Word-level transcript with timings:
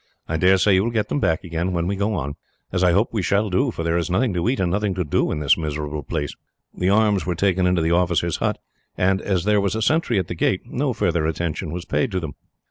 I 0.27 0.35
daresay 0.35 0.73
you 0.73 0.83
will 0.83 0.89
get 0.89 1.09
them 1.09 1.19
back 1.19 1.43
again, 1.43 1.73
when 1.73 1.85
we 1.85 1.95
go 1.95 2.15
on; 2.15 2.33
as 2.71 2.83
I 2.83 2.91
hope 2.91 3.09
we 3.13 3.21
shall 3.21 3.51
do, 3.51 3.69
for 3.69 3.83
there 3.83 3.99
is 3.99 4.09
nothing 4.09 4.33
to 4.33 4.49
eat 4.49 4.59
and 4.59 4.71
nothing 4.71 4.95
to 4.95 5.03
do 5.03 5.31
in 5.31 5.37
this 5.41 5.59
miserable 5.59 6.01
place." 6.01 6.33
The 6.73 6.89
arms 6.89 7.27
were 7.27 7.35
taken 7.35 7.67
into 7.67 7.83
the 7.83 7.91
officer's 7.91 8.37
hut, 8.37 8.57
and 8.97 9.21
as 9.21 9.43
there 9.43 9.61
was 9.61 9.75
a 9.75 9.81
sentry 9.83 10.17
at 10.17 10.27
the 10.27 10.33
gate, 10.33 10.61
no 10.65 10.91
further 10.93 11.27
attention 11.27 11.69
was 11.71 11.85
paid 11.85 12.11
to 12.13 12.19
them. 12.19 12.33